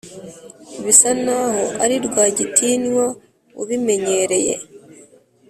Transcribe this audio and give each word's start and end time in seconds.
bisanaho 0.85 1.63
ari 1.83 1.95
rwagitinywa 2.05 3.05
ubimenyereye 3.61 4.53